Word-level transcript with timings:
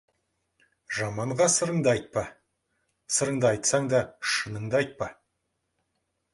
Жаманға 0.99 1.47
сырыңды 1.57 1.91
айтпа, 1.91 2.25
сырыңды 3.19 3.49
айтсаң 3.53 3.93
да, 3.95 4.03
шыныңды 4.33 4.83
айтпа. 4.85 5.15